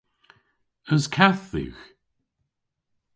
Eus 0.91 1.05
kath 1.15 1.45
dhywgh? 1.51 1.83